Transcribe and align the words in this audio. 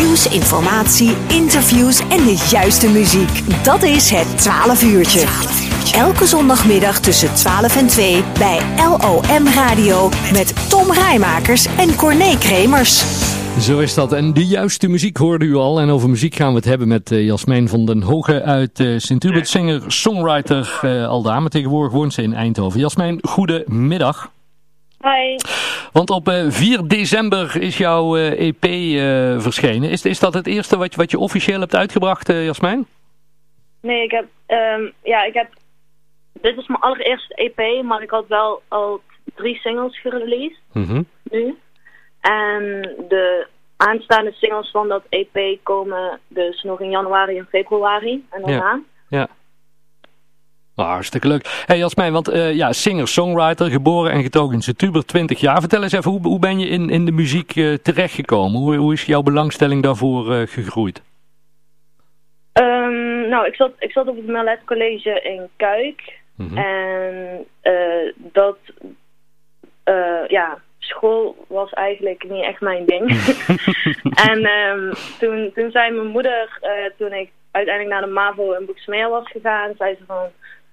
Nieuws, 0.00 0.26
informatie, 0.26 1.14
interviews 1.28 2.00
en 2.00 2.24
de 2.24 2.46
juiste 2.50 2.88
muziek. 2.88 3.64
Dat 3.64 3.82
is 3.82 4.10
het 4.10 4.38
12 4.38 4.82
uurtje. 4.82 5.26
Elke 5.98 6.26
zondagmiddag 6.26 7.00
tussen 7.00 7.34
12 7.34 7.76
en 7.76 7.86
2 7.86 8.22
bij 8.38 8.60
LOM 8.76 9.46
Radio 9.46 10.08
met 10.32 10.68
Tom 10.70 10.92
Rijmakers 10.92 11.66
en 11.66 11.96
Corné 11.96 12.38
Kremers. 12.38 12.98
Zo 13.60 13.78
is 13.78 13.94
dat. 13.94 14.12
En 14.12 14.32
de 14.32 14.46
juiste 14.46 14.88
muziek 14.88 15.16
hoorde 15.16 15.44
u 15.44 15.54
al. 15.54 15.80
En 15.80 15.90
over 15.90 16.08
muziek 16.08 16.34
gaan 16.34 16.50
we 16.50 16.56
het 16.56 16.64
hebben 16.64 16.88
met 16.88 17.10
uh, 17.10 17.24
Jasmijn 17.24 17.68
van 17.68 17.86
den 17.86 18.02
Hoge 18.02 18.42
uit 18.42 18.80
uh, 18.80 18.98
Sint-Hubert. 18.98 19.48
Singer, 19.48 19.82
songwriter, 19.86 20.80
uh, 20.84 21.08
al 21.08 21.22
dame. 21.22 21.48
Tegenwoordig 21.48 21.92
woont 21.92 22.12
ze 22.12 22.22
in 22.22 22.34
Eindhoven. 22.34 22.80
Jasmijn, 22.80 23.18
goedemiddag. 23.22 24.30
Hi. 25.02 25.36
Want 25.92 26.10
op 26.10 26.28
uh, 26.28 26.44
4 26.48 26.88
december 26.88 27.62
is 27.62 27.78
jouw 27.78 28.16
EP 28.16 28.64
uh, 28.64 29.40
verschenen. 29.40 29.90
Is, 29.90 30.04
is 30.04 30.18
dat 30.18 30.34
het 30.34 30.46
eerste 30.46 30.76
wat, 30.76 30.94
wat 30.94 31.10
je 31.10 31.18
officieel 31.18 31.60
hebt 31.60 31.74
uitgebracht, 31.74 32.26
Jasmijn? 32.28 32.86
Nee, 33.80 34.02
ik 34.02 34.10
heb, 34.10 34.26
um, 34.46 34.92
ja, 35.02 35.24
ik 35.24 35.34
heb, 35.34 35.48
dit 36.32 36.58
is 36.58 36.66
mijn 36.66 36.80
allereerste 36.80 37.34
EP, 37.34 37.84
maar 37.84 38.02
ik 38.02 38.10
had 38.10 38.26
wel 38.28 38.62
al 38.68 39.00
drie 39.34 39.56
singles 39.56 40.00
gereleased, 40.00 40.60
mm 40.72 40.84
-hmm. 40.84 41.06
nu. 41.30 41.58
En 42.20 42.62
de 43.08 43.46
aanstaande 43.76 44.32
singles 44.32 44.70
van 44.70 44.88
dat 44.88 45.02
EP 45.08 45.58
komen 45.62 46.20
dus 46.28 46.62
nog 46.62 46.80
in 46.80 46.90
januari 46.90 47.38
en 47.38 47.46
februari 47.50 48.26
en 48.30 48.42
daarna. 48.42 48.80
Ja, 49.08 49.18
ja. 49.18 49.28
Hartstikke 50.84 51.28
leuk. 51.28 51.64
Hey 51.66 51.78
Jasmijn, 51.78 52.12
want 52.12 52.34
uh, 52.34 52.54
ja, 52.54 52.72
singer-songwriter, 52.72 53.70
geboren 53.70 54.12
en 54.12 54.22
getogen 54.22 54.54
in 54.54 54.62
Setuber, 54.62 55.04
20 55.04 55.40
jaar. 55.40 55.60
Vertel 55.60 55.82
eens 55.82 55.92
even, 55.92 56.10
hoe, 56.10 56.20
hoe 56.20 56.38
ben 56.38 56.58
je 56.58 56.66
in, 56.66 56.90
in 56.90 57.04
de 57.04 57.12
muziek 57.12 57.56
uh, 57.56 57.74
terechtgekomen? 57.74 58.60
Hoe, 58.60 58.76
hoe 58.76 58.92
is 58.92 59.04
jouw 59.04 59.22
belangstelling 59.22 59.82
daarvoor 59.82 60.34
uh, 60.34 60.46
gegroeid? 60.46 61.02
Um, 62.52 63.28
nou, 63.28 63.46
ik 63.46 63.54
zat, 63.54 63.72
ik 63.78 63.92
zat 63.92 64.08
op 64.08 64.16
het 64.16 64.26
Melet 64.26 64.60
College 64.64 65.20
in 65.22 65.48
Kuik. 65.56 66.18
Mhm. 66.34 66.48
Mm 66.48 66.56
-hmm. 66.56 66.64
En 66.64 67.46
dat, 68.32 68.58
ja, 70.28 70.58
school 70.78 71.44
was 71.48 71.70
eigenlijk 71.70 72.24
niet 72.28 72.44
echt 72.44 72.60
mijn 72.60 72.86
ding. 72.86 73.10
en 74.30 74.50
um, 74.50 74.92
toen, 75.18 75.50
toen 75.54 75.70
zei 75.70 75.90
mijn 75.90 76.06
moeder, 76.06 76.60
toen 76.98 77.12
ik 77.12 77.30
uiteindelijk 77.50 77.94
naar 77.94 78.08
de 78.08 78.14
MAVO 78.14 78.52
in 78.52 78.66
Boeksmeer 78.66 79.08
was 79.08 79.30
gegaan, 79.30 79.74
zei 79.78 79.94
ze 79.98 80.04
van 80.06 80.28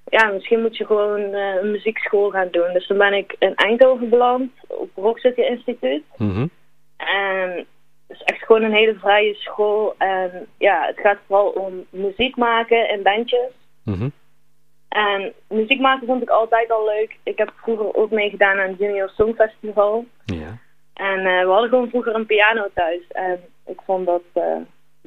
ja, 0.10 0.28
misschien 0.28 0.62
moet 0.62 0.78
je 0.78 0.86
gewoon 0.86 1.20
uh, 1.20 1.56
een 1.56 1.72
muziekschool 1.72 2.30
gaan 2.30 2.48
doen. 2.52 2.74
Dus 2.74 2.88
toen 2.88 2.98
ben 2.98 3.14
ik 3.14 3.36
in 3.40 3.56
Eindhoven 3.56 4.10
beland, 4.10 4.52
op 4.68 4.90
Rock 4.96 5.20
City 5.20 5.42
Instituut. 5.42 6.04
Mm 6.18 6.32
-hmm. 6.32 6.50
En 6.98 7.50
het 8.08 8.18
is 8.18 8.22
echt 8.22 8.46
gewoon 8.46 8.64
een 8.64 8.74
hele 8.74 8.96
vrije 8.96 9.34
school. 9.34 9.96
En 9.98 10.48
ja, 10.58 10.86
het 10.86 11.00
gaat 11.00 11.18
vooral 11.28 11.50
om 11.50 11.86
muziek 11.90 12.36
maken 12.36 12.90
in 12.90 13.04
bandjes. 13.04 13.52
Mm 13.84 13.94
-hmm. 13.94 14.12
En 14.90 15.34
muziek 15.48 15.80
maken 15.80 16.08
vond 16.08 16.22
ik 16.22 16.30
altijd 16.30 16.72
al 16.72 16.86
leuk. 16.86 17.18
Ik 17.24 17.38
heb 17.38 17.52
vroeger 17.56 17.96
ook 17.96 18.12
meegedaan 18.12 18.60
aan 18.60 18.70
het 18.70 18.80
Junior 18.80 19.10
Songfestival. 19.10 20.06
Ja. 20.26 20.58
En 20.94 21.20
uh, 21.20 21.42
we 21.42 21.50
hadden 21.50 21.70
gewoon 21.70 21.90
vroeger 21.90 22.16
een 22.16 22.26
piano 22.26 22.68
thuis. 22.74 23.08
En 23.08 23.40
ik 23.66 23.80
vond 23.86 24.06
dat 24.06 24.24
uh, 24.34 24.58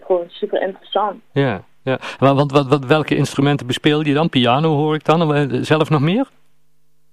gewoon 0.00 0.24
super 0.28 0.62
interessant. 0.62 1.22
Ja. 1.32 1.64
Ja, 1.82 1.98
want 2.18 2.52
wat, 2.52 2.68
wat, 2.68 2.84
welke 2.84 3.16
instrumenten 3.16 3.66
bespeel 3.66 4.04
je 4.04 4.14
dan? 4.14 4.28
Piano 4.28 4.68
hoor 4.76 4.94
ik 4.94 5.04
dan. 5.04 5.48
Zelf 5.64 5.90
nog 5.90 6.00
meer? 6.00 6.26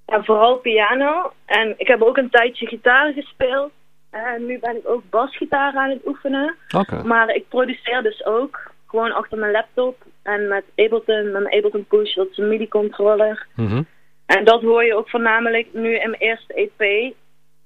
Ja, 0.05 0.23
vooral 0.23 0.55
piano. 0.57 1.31
En 1.45 1.73
ik 1.77 1.87
heb 1.87 2.01
ook 2.01 2.17
een 2.17 2.29
tijdje 2.29 2.67
gitaar 2.67 3.13
gespeeld. 3.13 3.71
En 4.09 4.45
nu 4.45 4.59
ben 4.59 4.75
ik 4.75 4.87
ook 4.87 5.03
basgitaar 5.09 5.73
aan 5.75 5.89
het 5.89 6.07
oefenen. 6.07 6.55
Okay. 6.75 7.01
Maar 7.01 7.29
ik 7.29 7.49
produceer 7.49 8.03
dus 8.03 8.25
ook 8.25 8.71
gewoon 8.87 9.11
achter 9.11 9.37
mijn 9.37 9.51
laptop. 9.51 10.03
En 10.23 10.47
met 10.47 10.63
Ableton, 10.75 11.31
met 11.31 11.41
mijn 11.41 11.55
Ableton 11.55 11.85
Push, 11.85 12.15
dat 12.15 12.27
is 12.31 12.37
een 12.37 12.47
MIDI-controller. 12.47 13.47
Mm 13.55 13.67
-hmm. 13.67 13.85
En 14.25 14.45
dat 14.45 14.61
hoor 14.61 14.83
je 14.83 14.95
ook 14.95 15.09
voornamelijk 15.09 15.67
nu 15.73 15.95
in 15.95 16.09
mijn 16.09 16.21
eerste 16.21 16.53
EP. 16.53 17.13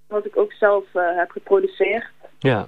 Wat 0.07 0.25
ik 0.25 0.37
ook 0.37 0.53
zelf 0.53 0.83
uh, 0.93 1.01
heb 1.17 1.31
geproduceerd. 1.31 2.09
Ja. 2.39 2.67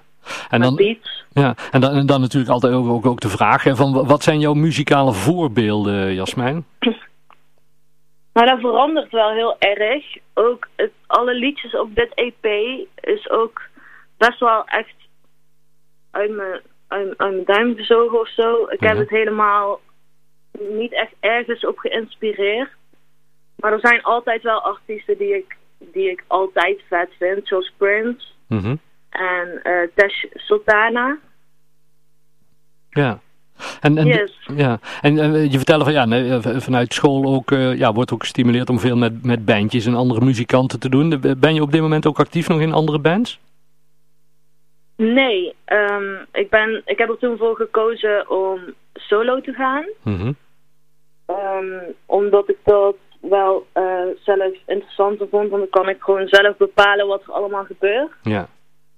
En 0.50 0.62
dan, 0.62 0.98
ja, 1.34 1.56
en 1.72 1.82
dan, 1.82 1.92
en 1.92 2.06
dan 2.06 2.22
natuurlijk 2.22 2.52
altijd 2.52 2.74
ook, 2.74 2.88
ook, 2.88 3.06
ook 3.06 3.22
de 3.22 3.30
vraag 3.30 3.64
hè, 3.64 3.76
van 3.76 4.08
wat 4.08 4.24
zijn 4.24 4.40
jouw 4.40 4.54
muzikale 4.54 5.14
voorbeelden, 5.14 6.14
Jasmijn? 6.14 6.66
Nou, 8.34 8.48
dat 8.48 8.60
verandert 8.60 9.12
wel 9.12 9.32
heel 9.32 9.56
erg. 9.60 10.18
Ook 10.34 10.68
het, 10.76 10.92
alle 11.08 11.34
liedjes 11.34 11.76
op 11.76 11.96
dit 11.96 12.14
EP 12.14 12.46
is 13.00 13.30
ook 13.30 13.62
best 14.18 14.40
wel 14.40 14.66
echt 14.66 14.96
uit 16.12 16.32
mijn, 16.32 16.62
uit, 16.88 17.18
uit 17.18 17.34
mijn 17.34 17.46
duim 17.46 17.76
gezogen 17.76 18.20
of 18.20 18.30
zo. 18.30 18.66
Ik 18.70 18.82
ja. 18.82 18.88
heb 18.88 18.98
het 18.98 19.10
helemaal 19.10 19.80
niet 20.60 20.94
echt 20.94 21.14
ergens 21.20 21.66
op 21.66 21.78
geïnspireerd. 21.78 22.70
Maar 23.56 23.72
er 23.72 23.80
zijn 23.80 24.04
altijd 24.04 24.42
wel 24.42 24.62
artiesten 24.62 25.18
die 25.18 25.36
ik, 25.36 25.58
die 25.78 26.10
ik 26.10 26.24
altijd 26.28 26.82
vet 26.88 27.10
vind, 27.20 27.48
zoals 27.48 27.74
Prince. 27.78 28.28
Mm 28.48 28.60
-hmm. 28.60 28.80
En 29.14 29.62
uh, 29.96 30.10
Sultana. 30.34 31.18
Ja. 32.90 33.20
En, 33.82 33.98
en, 33.98 34.08
yes. 34.08 34.40
ja. 34.56 34.80
en 35.02 35.18
uh, 35.18 35.52
je 35.52 35.58
vertelde 35.58 35.84
van 35.84 35.94
ja, 35.94 36.06
nee, 36.06 36.40
vanuit 36.42 36.94
school 36.94 37.36
ook, 37.36 37.52
uh, 37.52 37.78
ja, 37.78 37.94
wordt 37.94 38.12
ook 38.12 38.22
gestimuleerd 38.22 38.70
om 38.70 38.80
veel 38.80 38.98
met, 38.98 39.24
met 39.26 39.46
bandjes 39.46 39.86
en 39.86 39.96
andere 39.96 40.26
muzikanten 40.26 40.80
te 40.80 40.90
doen. 40.90 41.22
Ben 41.38 41.54
je 41.54 41.62
op 41.62 41.72
dit 41.72 41.82
moment 41.82 42.08
ook 42.08 42.20
actief 42.20 42.48
nog 42.48 42.60
in 42.60 42.74
andere 42.74 43.00
bands? 43.00 43.40
Nee, 44.96 45.56
um, 45.66 46.26
ik, 46.32 46.50
ben, 46.50 46.82
ik 46.86 46.98
heb 46.98 47.10
er 47.10 47.18
toen 47.18 47.38
voor 47.38 47.56
gekozen 47.56 48.30
om 48.30 48.60
solo 48.94 49.42
te 49.42 49.54
gaan. 49.54 49.86
Mm 50.02 50.16
-hmm. 50.16 50.36
um, 51.28 51.96
omdat 52.06 52.50
ik 52.50 52.58
dat 52.64 52.96
wel 53.22 53.68
uh, 53.74 53.84
zelf 54.24 54.54
interessanter 54.66 55.28
vond, 55.30 55.50
want 55.50 55.62
dan 55.62 55.82
kan 55.82 55.90
ik 55.90 56.02
gewoon 56.02 56.28
zelf 56.28 56.58
bepalen 56.58 57.08
wat 57.08 57.24
er 57.24 57.34
allemaal 57.34 57.64
gebeurt. 57.64 58.12
Ja. 58.22 58.48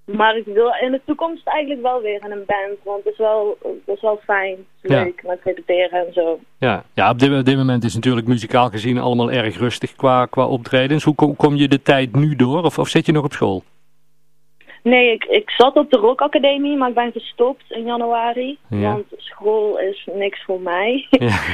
Maar 0.06 0.36
ik 0.36 0.44
wil 0.44 0.72
in 0.80 0.90
de 0.92 1.00
toekomst 1.04 1.46
eigenlijk 1.46 1.82
wel 1.82 2.00
weer 2.02 2.24
in 2.24 2.30
een 2.30 2.44
band, 2.46 2.78
want 2.84 3.04
het 3.04 3.12
is 3.12 3.18
wel, 3.18 3.58
het 3.62 3.96
is 3.96 4.00
wel 4.00 4.20
fijn, 4.24 4.66
is 4.82 4.90
Ja. 4.90 5.02
leuk 5.02 5.22
met 5.26 5.40
repeteren 5.44 6.06
en 6.06 6.12
zo. 6.12 6.40
Ja, 6.58 6.84
ja 6.94 7.10
op, 7.10 7.18
dit, 7.18 7.38
op 7.38 7.44
dit 7.44 7.56
moment 7.56 7.84
is 7.84 7.94
natuurlijk 7.94 8.26
muzikaal 8.26 8.68
gezien 8.68 8.98
allemaal 8.98 9.30
erg 9.30 9.58
rustig 9.58 9.96
qua, 9.96 10.26
qua 10.26 10.46
optredens. 10.46 11.04
Hoe 11.04 11.14
kom, 11.14 11.36
kom 11.36 11.54
je 11.54 11.68
de 11.68 11.82
tijd 11.82 12.14
nu 12.14 12.36
door 12.36 12.62
of, 12.64 12.78
of 12.78 12.88
zit 12.88 13.06
je 13.06 13.12
nog 13.12 13.24
op 13.24 13.32
school? 13.32 13.62
Nee, 14.82 15.12
ik, 15.12 15.24
ik 15.24 15.50
zat 15.50 15.76
op 15.76 15.90
de 15.90 15.96
Rock 15.96 16.20
Academie, 16.20 16.76
maar 16.76 16.88
ik 16.88 16.94
ben 16.94 17.12
gestopt 17.12 17.64
in 17.68 17.84
januari, 17.84 18.58
Ja. 18.68 18.92
want 18.92 19.04
school 19.16 19.78
is 19.78 20.08
niks 20.12 20.44
voor 20.44 20.60
mij. 20.60 21.06
Ja. 21.10 21.38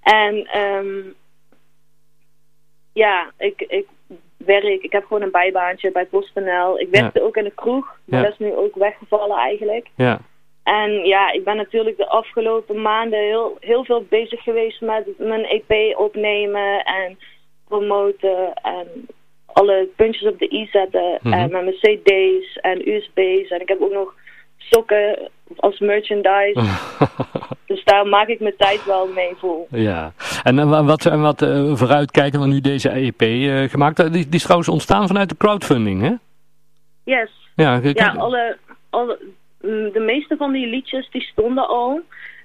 En 0.00 0.58
um, 0.60 1.14
ja, 2.92 3.30
ik, 3.38 3.60
ik 3.60 3.86
werk, 4.46 4.82
ik 4.82 4.92
heb 4.92 5.04
gewoon 5.04 5.22
een 5.22 5.30
bijbaantje 5.30 5.92
bij 5.92 6.06
PostNL. 6.06 6.80
Ik 6.80 6.88
werkte 6.90 7.22
ook 7.22 7.36
in 7.36 7.44
de 7.44 7.52
kroeg, 7.54 7.98
maar 8.04 8.20
Ja. 8.20 8.24
dat 8.24 8.32
is 8.32 8.46
nu 8.46 8.54
ook 8.54 8.74
weggevallen 8.74 9.36
eigenlijk. 9.36 9.86
ja. 9.96 10.20
En 10.62 10.90
ja, 11.04 11.32
ik 11.32 11.44
ben 11.44 11.56
natuurlijk 11.56 11.96
de 11.96 12.08
afgelopen 12.08 12.82
maanden 12.82 13.18
heel, 13.18 13.56
heel 13.60 13.84
veel 13.84 14.04
bezig 14.08 14.42
geweest 14.42 14.80
met 14.80 15.06
mijn 15.18 15.44
EP 15.44 15.98
opnemen 15.98 16.84
en 16.84 17.18
promoten 17.68 18.54
en 18.54 19.06
alle 19.46 19.88
puntjes 19.96 20.28
op 20.28 20.38
de 20.38 20.52
i 20.52 20.68
zetten. 20.72 21.18
Mhm. 21.22 21.32
En 21.32 21.50
met 21.50 21.62
mijn 21.64 21.76
cd's 21.76 22.56
en 22.60 22.88
usb's 22.88 23.50
en 23.50 23.60
ik 23.60 23.68
heb 23.68 23.80
ook 23.80 23.92
nog 23.92 24.14
sokken 24.56 25.30
als 25.56 25.78
merchandise. 25.78 26.60
Dus 27.70 27.84
daar 27.84 28.06
maak 28.06 28.28
ik 28.28 28.40
mijn 28.40 28.56
tijd 28.56 28.84
wel 28.84 29.06
mee 29.06 29.34
vol. 29.36 29.66
ja. 29.70 30.12
En 30.42 30.58
eh, 30.58 30.86
wat, 30.86 31.06
en 31.06 31.20
wat 31.20 31.42
uh, 31.42 31.74
vooruitkijken 31.74 32.40
we 32.40 32.46
nu 32.46 32.60
deze 32.60 32.88
EP 32.88 33.22
uh, 33.22 33.68
gemaakt? 33.68 33.96
Die, 33.96 34.24
die 34.24 34.34
is 34.34 34.42
trouwens 34.42 34.68
ontstaan 34.68 35.06
vanuit 35.06 35.28
de 35.28 35.36
crowdfunding, 35.36 36.02
hè? 36.02 36.14
Yes. 37.04 37.30
Ja, 37.54 37.80
Ja, 37.82 38.14
alle, 38.16 38.56
alle, 38.90 39.18
mm, 39.60 39.92
de 39.92 40.00
meeste 40.00 40.36
van 40.36 40.52
die 40.52 40.66
liedjes 40.66 41.10
die 41.10 41.22
stonden 41.22 41.68
al. 41.68 42.00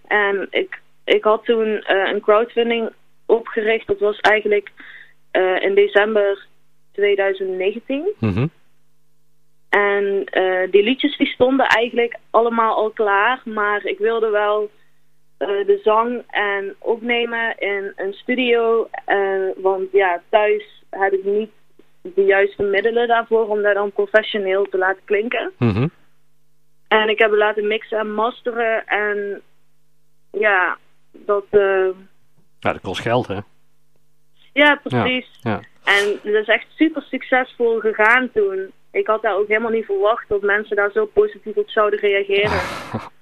En 0.08 0.48
ik, 0.50 0.82
ik 1.04 1.24
had 1.24 1.46
toen 1.46 1.68
uh, 1.68 2.12
een 2.14 2.22
crowdfunding 2.22 2.90
opgericht. 3.26 3.88
Dat 3.88 4.00
was 4.00 4.20
eigenlijk 4.20 4.72
in 5.60 5.76
december 5.76 6.46
2019. 6.92 8.14
Mm 8.20 8.34
-hmm. 8.34 8.50
En 9.70 10.04
uh, 10.32 10.72
die 10.72 10.84
liedjes 10.84 11.18
die 11.18 11.28
stonden 11.28 11.66
eigenlijk 11.66 12.18
allemaal 12.30 12.76
al 12.76 12.90
klaar. 12.90 13.42
Maar 13.44 13.86
ik 13.86 13.98
wilde 13.98 14.30
wel 14.30 14.70
de 15.38 15.80
zang 15.84 16.24
en 16.28 16.76
opnemen 16.80 17.58
in 17.58 17.94
een 17.96 18.14
studio. 18.14 18.90
want 19.56 19.92
ja, 19.92 20.22
thuis 20.30 20.84
heb 20.90 21.14
ik 21.14 21.24
niet 21.24 21.52
de 22.02 22.24
juiste 22.24 22.64
middelen 22.64 23.08
daarvoor 23.08 23.48
om 23.48 23.62
dat 23.62 23.74
dan 23.74 23.92
professioneel 23.92 24.64
te 24.64 24.78
laten 24.78 25.02
klinken. 25.06 25.52
Mm 25.58 25.70
-hmm. 25.70 25.92
En 26.88 27.10
ik 27.10 27.20
heb 27.20 27.30
het 27.30 27.40
laten 27.40 27.68
mixen 27.68 28.00
en 28.00 28.14
masteren 28.14 28.86
en 28.86 29.42
ja, 30.32 30.78
dat... 31.12 31.46
Uh... 31.52 31.90
Ja, 32.60 32.72
dat 32.72 32.82
kost 32.82 33.02
geld, 33.02 33.28
hè? 33.28 33.40
Ja, 34.54 34.76
precies. 34.84 35.40
Ja, 35.42 35.52
ja. 35.52 35.62
En 35.84 36.20
dat 36.24 36.42
is 36.42 36.48
echt 36.48 36.66
super 36.76 37.02
succesvol 37.02 37.80
gegaan 37.80 38.32
toen. 38.34 38.72
ik 38.92 39.08
had 39.08 39.22
daar 39.22 39.36
ook 39.36 39.48
helemaal 39.48 39.72
niet 39.72 39.86
verwacht 39.86 40.30
dat 40.30 40.42
mensen 40.42 40.76
daar 40.76 40.92
zo 40.92 41.06
positief 41.06 41.56
op 41.56 41.70
zouden 41.70 42.00
reageren. 42.00 42.60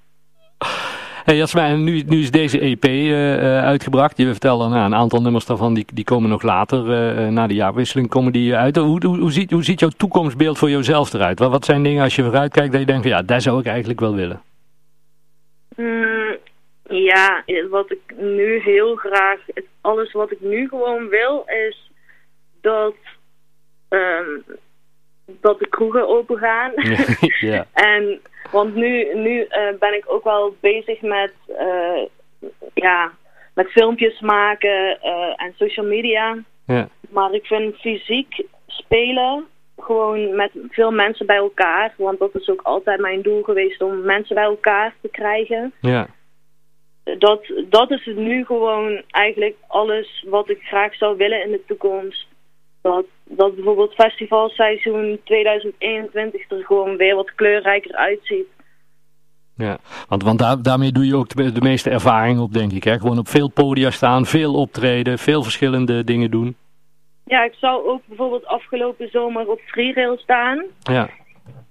Hey 1.24 1.36
Jasmijn, 1.36 1.84
nu, 1.84 2.02
nu 2.06 2.18
is 2.18 2.30
deze 2.30 2.60
EP 2.60 2.84
uh, 2.84 3.64
uitgebracht. 3.64 4.16
Je 4.16 4.26
vertelde 4.26 4.68
nou, 4.68 4.84
een 4.84 4.94
aantal 4.94 5.22
nummers 5.22 5.46
daarvan, 5.46 5.74
die, 5.74 5.86
die 5.94 6.04
komen 6.04 6.30
nog 6.30 6.42
later, 6.42 6.78
uh, 6.78 7.28
na 7.28 7.46
de 7.46 7.54
jaarwisseling, 7.54 8.08
komen 8.08 8.32
die 8.32 8.56
uit. 8.56 8.76
Hoe, 8.76 9.06
hoe, 9.06 9.18
hoe, 9.18 9.32
ziet, 9.32 9.50
hoe 9.50 9.64
ziet 9.64 9.80
jouw 9.80 9.88
toekomstbeeld 9.88 10.58
voor 10.58 10.70
jezelf 10.70 11.12
eruit? 11.12 11.38
Wat, 11.38 11.50
wat 11.50 11.64
zijn 11.64 11.82
dingen 11.82 12.02
als 12.02 12.16
je 12.16 12.22
vooruit 12.22 12.52
kijkt 12.52 12.70
dat 12.70 12.80
je 12.80 12.86
denkt, 12.86 13.02
van, 13.02 13.10
ja, 13.10 13.22
daar 13.22 13.40
zou 13.40 13.60
ik 13.60 13.66
eigenlijk 13.66 14.00
wel 14.00 14.14
willen? 14.14 14.42
Mm, 15.76 16.36
ja, 16.88 17.44
wat 17.70 17.90
ik 17.90 18.14
nu 18.16 18.60
heel 18.60 18.96
graag, 18.96 19.38
alles 19.80 20.12
wat 20.12 20.30
ik 20.30 20.40
nu 20.40 20.68
gewoon 20.68 21.08
wil, 21.08 21.44
is 21.46 21.90
dat, 22.60 22.94
um, 23.88 24.44
dat 25.26 25.58
de 25.58 25.68
kroegen 25.68 26.08
open 26.08 26.38
gaan. 26.38 26.72
ja. 27.50 27.66
en 27.92 28.20
want 28.54 28.74
nu, 28.74 29.14
nu 29.14 29.40
uh, 29.40 29.78
ben 29.78 29.94
ik 29.94 30.04
ook 30.06 30.24
wel 30.24 30.54
bezig 30.60 31.00
met, 31.00 31.32
uh, 31.48 32.02
ja, 32.74 33.12
met 33.54 33.70
filmpjes 33.70 34.20
maken 34.20 34.98
uh, 35.04 35.42
en 35.42 35.52
social 35.56 35.86
media. 35.86 36.38
Ja. 36.66 36.88
Maar 37.10 37.32
ik 37.32 37.46
vind 37.46 37.76
fysiek 37.76 38.44
spelen 38.66 39.44
gewoon 39.78 40.34
met 40.34 40.50
veel 40.68 40.90
mensen 40.90 41.26
bij 41.26 41.36
elkaar. 41.36 41.94
Want 41.96 42.18
dat 42.18 42.34
is 42.34 42.48
ook 42.48 42.62
altijd 42.62 43.00
mijn 43.00 43.22
doel 43.22 43.42
geweest 43.42 43.82
om 43.82 44.04
mensen 44.04 44.34
bij 44.34 44.44
elkaar 44.44 44.94
te 45.00 45.08
krijgen. 45.08 45.72
Ja. 45.80 46.06
Dat, 47.18 47.52
dat 47.68 47.90
is 47.90 48.04
het 48.04 48.16
nu 48.16 48.44
gewoon 48.44 49.02
eigenlijk 49.10 49.56
alles 49.66 50.24
wat 50.28 50.48
ik 50.48 50.62
graag 50.62 50.94
zou 50.94 51.16
willen 51.16 51.44
in 51.44 51.50
de 51.50 51.64
toekomst. 51.66 52.26
Dat, 52.84 53.04
dat 53.24 53.54
bijvoorbeeld 53.54 53.94
festivalseizoen 53.94 55.20
2021 55.24 56.50
er 56.50 56.64
gewoon 56.64 56.96
weer 56.96 57.14
wat 57.14 57.34
kleurrijker 57.34 57.94
uitziet. 57.94 58.46
Ja, 59.56 59.78
want, 60.08 60.22
want 60.22 60.38
daar, 60.38 60.62
daarmee 60.62 60.92
doe 60.92 61.06
je 61.06 61.16
ook 61.16 61.28
de, 61.28 61.52
de, 61.52 61.60
meeste 61.60 61.90
ervaring 61.90 62.40
op, 62.40 62.52
denk 62.52 62.72
ik. 62.72 62.84
Hè? 62.84 62.98
Gewoon 62.98 63.18
op 63.18 63.28
veel 63.28 63.50
podia 63.50 63.90
staan, 63.90 64.26
veel 64.26 64.54
optreden, 64.54 65.18
veel 65.18 65.42
verschillende 65.42 66.04
dingen 66.04 66.30
doen. 66.30 66.56
Ja, 67.24 67.44
ik 67.44 67.54
zou 67.54 67.86
ook 67.86 68.00
bijvoorbeeld 68.04 68.46
afgelopen 68.46 69.08
zomer 69.10 69.48
op 69.48 69.60
freerail 69.60 70.18
staan. 70.18 70.64
Ja. 70.82 71.08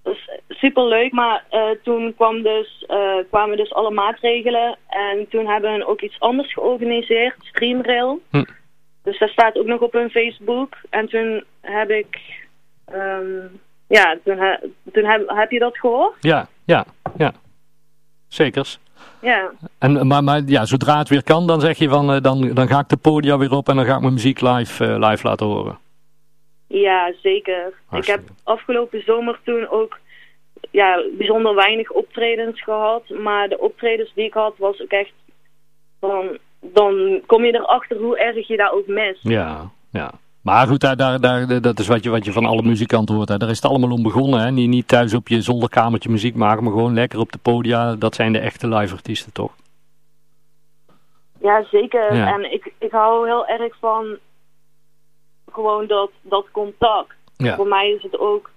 Dat 0.03 0.13
is 0.13 0.39
super 0.49 0.87
leuk, 0.87 1.11
maar 1.11 1.45
uh, 1.51 1.69
toen 1.83 2.13
kwam 2.15 2.41
dus, 2.41 2.85
uh, 2.87 3.15
kwamen 3.29 3.57
dus 3.57 3.73
alle 3.73 3.91
maatregelen. 3.91 4.77
En 4.87 5.27
toen 5.29 5.47
hebben 5.47 5.77
we 5.77 5.87
ook 5.87 6.01
iets 6.01 6.19
anders 6.19 6.53
georganiseerd, 6.53 7.35
Streamrail. 7.39 8.21
Hm. 8.29 8.43
Dus 9.03 9.19
dat 9.19 9.29
staat 9.29 9.57
ook 9.57 9.65
nog 9.65 9.81
op 9.81 9.93
hun 9.93 10.09
Facebook. 10.09 10.75
En 10.89 11.07
toen 11.09 11.43
heb 11.61 11.89
ik... 11.89 12.21
Um, 12.93 13.61
ja, 13.87 14.17
toen, 14.23 14.37
toen 14.93 15.05
heb, 15.05 15.29
heb 15.29 15.51
je 15.51 15.59
dat 15.59 15.77
gehoord? 15.77 16.15
Ja, 16.19 16.47
ja, 16.65 16.85
ja. 17.17 17.33
Zekers. 18.27 18.79
Ja. 19.21 19.51
En, 19.79 20.07
maar, 20.07 20.23
maar 20.23 20.41
ja, 20.45 20.65
zodra 20.65 20.97
het 20.97 21.09
weer 21.09 21.23
kan, 21.23 21.47
dan 21.47 21.61
zeg 21.61 21.77
je 21.77 21.89
van, 21.89 22.15
uh, 22.15 22.21
dan, 22.21 22.53
dan 22.53 22.67
ga 22.67 22.79
ik 22.79 22.89
de 22.89 22.97
podia 22.97 23.37
weer 23.37 23.51
op 23.51 23.69
en 23.69 23.75
dan 23.75 23.85
ga 23.85 23.95
ik 23.95 24.01
mijn 24.01 24.13
muziek 24.13 24.41
live, 24.41 24.85
uh, 24.85 25.09
live 25.09 25.27
laten 25.27 25.45
horen. 25.45 25.79
Ja, 26.67 27.13
zeker. 27.21 27.73
Ik 27.91 28.05
heb 28.05 28.21
afgelopen 28.43 29.03
zomer 29.03 29.39
toen 29.43 29.67
ook 29.67 29.99
ja, 30.71 31.03
bijzonder 31.17 31.55
weinig 31.55 31.91
optredens 31.91 32.63
gehad. 32.63 33.09
Maar 33.09 33.49
de 33.49 33.59
optredens 33.59 34.13
die 34.13 34.25
ik 34.25 34.33
had, 34.33 34.53
was 34.57 34.81
ook 34.81 34.91
echt 34.91 35.13
van, 35.99 36.37
dan 36.63 37.21
kom 37.25 37.45
je 37.45 37.53
erachter 37.55 37.97
hoe 37.97 38.19
erg 38.19 38.47
je 38.47 38.57
daar 38.57 38.71
ook 38.71 38.87
mist. 38.87 39.19
Ja, 39.21 39.69
ja. 39.91 40.11
Maar 40.41 40.67
goed, 40.67 40.81
daar, 40.81 40.97
daar, 40.97 41.19
daar, 41.21 41.61
dat 41.61 41.79
is 41.79 41.87
wat 41.87 42.03
je, 42.03 42.09
wat 42.09 42.25
je 42.25 42.31
van 42.31 42.45
alle 42.45 42.61
muzikanten 42.61 43.15
hoort. 43.15 43.29
Hè. 43.29 43.37
Daar 43.37 43.49
is 43.49 43.61
het 43.61 43.71
allemaal 43.71 43.91
om 43.91 44.03
begonnen. 44.03 44.39
Hè. 44.39 44.51
Niet, 44.51 44.69
niet 44.69 44.87
thuis 44.87 45.13
op 45.13 45.27
je 45.27 45.41
zolderkamertje 45.41 46.09
muziek 46.09 46.35
maken, 46.35 46.63
maar 46.63 46.73
gewoon 46.73 46.93
lekker 46.93 47.19
op 47.19 47.31
de 47.31 47.37
podia. 47.37 47.95
Dat 47.95 48.15
zijn 48.15 48.33
de 48.33 48.39
echte 48.39 48.67
live 48.67 48.95
artiesten, 48.95 49.31
toch? 49.31 49.51
Ja, 51.41 51.63
zeker. 51.71 52.07
En 52.07 52.53
ik, 52.53 52.73
ik 52.77 52.91
hou 52.91 53.27
heel 53.27 53.47
erg 53.47 53.75
van 53.79 54.17
gewoon 55.51 55.87
dat, 55.87 56.11
dat 56.21 56.45
contact. 56.51 57.13
Voor 57.37 57.67
mij 57.67 57.89
is 57.89 58.03
het 58.03 58.19
ook... 58.19 58.51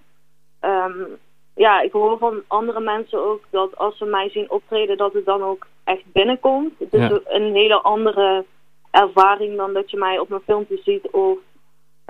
Um, 0.61 1.17
ja, 1.57 1.81
ik 1.81 1.91
hoor 1.91 2.17
van 2.17 2.41
andere 2.47 2.79
mensen 2.79 3.25
ook 3.25 3.41
dat 3.49 3.77
als 3.77 3.97
ze 3.97 4.05
mij 4.05 4.29
zien 4.29 4.51
optreden, 4.51 4.97
dat 4.97 5.13
het 5.13 5.25
dan 5.25 5.43
ook 5.43 5.67
echt 5.83 6.03
binnenkomt. 6.05 6.73
Het 6.79 6.93
is 6.93 7.19
een 7.25 7.53
hele 7.53 7.81
andere 7.81 8.45
ervaring 8.91 9.57
dan 9.57 9.73
dat 9.73 9.91
je 9.91 9.97
mij 9.97 10.19
op 10.19 10.29
mijn 10.29 10.41
filmpje 10.45 10.79
ziet 10.83 11.07
of 11.11 11.37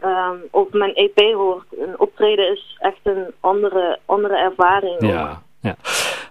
um, 0.04 0.42
of 0.52 0.72
mijn 0.72 0.94
EP 0.94 1.34
hoort. 1.34 1.66
Een 1.80 2.00
optreden 2.00 2.52
is 2.52 2.78
echt 2.80 3.00
een 3.04 3.26
andere, 3.40 4.00
andere 4.06 4.38
ervaring. 4.38 4.96
Ja, 5.00 5.42
ja. 5.62 5.76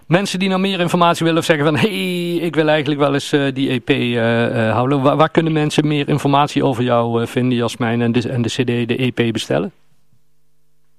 Mensen 0.07 0.39
die 0.39 0.49
nou 0.49 0.61
meer 0.61 0.79
informatie 0.79 1.25
willen 1.25 1.39
of 1.39 1.45
zeggen 1.45 1.65
van... 1.65 1.75
hé, 1.75 1.89
hey, 1.89 2.45
ik 2.45 2.55
wil 2.55 2.67
eigenlijk 2.67 2.99
wel 2.99 3.13
eens 3.13 3.33
uh, 3.33 3.53
die 3.53 3.69
EP 3.69 3.89
uh, 3.89 4.15
uh, 4.15 4.71
houden. 4.71 5.01
Waar, 5.01 5.15
waar, 5.15 5.29
kunnen 5.29 5.53
mensen 5.53 5.87
meer 5.87 6.09
informatie 6.09 6.63
over 6.63 6.83
jou 6.83 7.27
vinden, 7.27 7.57
Jasmijn, 7.57 8.01
en 8.01 8.11
de, 8.11 8.29
en 8.29 8.41
de 8.41 8.49
cd, 8.49 8.87
de 8.87 8.95
EP 8.95 9.33
bestellen? 9.33 9.71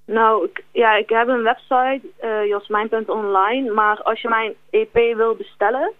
Nou, 0.09 0.45
ik, 0.45 0.65
ja, 0.73 0.97
ik 0.97 1.09
heb 1.09 1.29
een 1.29 1.43
website, 1.43 2.01
jasmijn.online. 2.47 3.73
Maar 3.73 4.03
als 4.03 4.21
je 4.21 4.29
mijn 4.29 4.55
EP 4.71 5.17
wil 5.17 5.35
bestellen, 5.35 5.93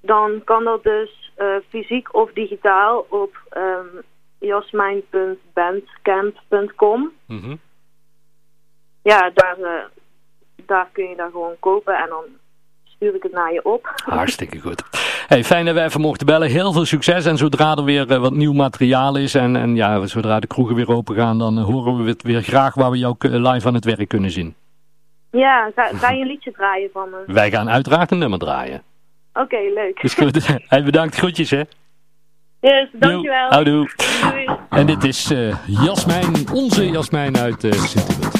dan 0.00 0.42
kan 0.44 0.64
dat 0.64 0.82
dus 0.82 1.32
fysiek 1.68 2.14
of 2.14 2.32
digitaal 2.32 3.06
op... 3.08 3.36
Um, 3.56 4.04
jasmijn.bandcamp.com. 4.38 7.12
Mm 7.26 7.58
Ja, 9.02 9.30
daar, 9.34 9.58
uh, 9.58 9.84
daar 10.66 10.88
kun 10.92 11.08
je 11.08 11.16
dan 11.16 11.30
gewoon 11.30 11.56
kopen 11.60 11.94
en 11.94 12.08
dan 12.08 12.24
stuur 12.84 13.14
ik 13.14 13.22
het 13.22 13.32
naar 13.32 13.52
je 13.52 13.64
op. 13.64 13.92
Hartstikke 14.04 14.60
goed. 14.60 14.82
Hey, 15.26 15.44
fijn 15.44 15.64
dat 15.64 15.74
we 15.74 15.82
even 15.82 16.00
mochten 16.00 16.26
bellen. 16.26 16.48
Heel 16.48 16.72
veel 16.72 16.84
succes 16.84 17.26
en 17.26 17.36
zodra 17.36 17.76
er 17.76 17.84
weer 17.84 18.10
uh, 18.10 18.18
wat 18.18 18.32
nieuw 18.32 18.52
materiaal 18.52 19.16
is 19.16 19.34
en, 19.34 19.56
en 19.56 19.76
ja, 19.76 20.06
zodra 20.06 20.40
de 20.40 20.46
kroegen 20.46 20.76
weer 20.76 20.88
open 20.88 21.14
gaan, 21.14 21.38
dan 21.38 21.58
uh, 21.58 21.64
horen 21.64 22.04
we 22.04 22.10
het 22.10 22.22
weer 22.22 22.42
graag 22.42 22.74
waar 22.74 22.90
we 22.90 22.98
jou 22.98 23.16
live 23.18 23.66
aan 23.66 23.74
het 23.74 23.84
werk 23.84 24.08
kunnen 24.08 24.30
zien. 24.30 24.54
Ja, 25.30 25.70
ga, 25.74 25.88
ga 25.94 26.10
je 26.10 26.20
een 26.20 26.26
liedje 26.26 26.52
draaien 26.52 26.90
van 26.92 27.10
me? 27.10 27.32
Wij 27.32 27.50
gaan 27.50 27.70
uiteraard 27.70 28.10
een 28.10 28.18
nummer 28.18 28.38
draaien. 28.38 28.82
Oké, 29.32 29.42
okay, 29.42 29.72
leuk. 29.74 30.02
Is 30.02 30.14
goed. 30.14 30.46
hey, 30.68 30.82
bedankt. 30.82 31.16
Groetjes, 31.16 31.50
hè. 31.50 31.62
Yes, 32.60 32.88
dankjewel. 32.92 33.50
Houdoe. 33.50 33.88
En 34.70 34.86
dit 34.86 35.04
is 35.04 35.30
uh, 35.30 35.54
Jasmijn, 35.66 36.50
onze 36.52 36.90
Jasmijn 36.90 37.38
uit 37.38 37.64
uh, 37.64 37.72
Sint 37.72 38.35